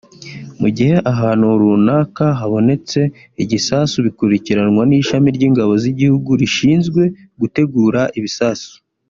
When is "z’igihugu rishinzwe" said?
5.83-7.01